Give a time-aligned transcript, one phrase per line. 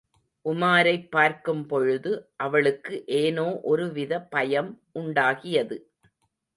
[0.45, 2.11] உமாரைப் பார்க்கும்பொழுது
[2.37, 4.71] அவளுக்கு ஏனோ ஒரு வித பயம்
[4.93, 5.77] உண்டாகியது.